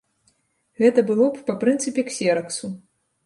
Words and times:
Гэта 0.79 1.03
было 1.09 1.27
б 1.35 1.43
па 1.49 1.55
прынцыпе 1.63 2.07
ксераксу. 2.09 2.71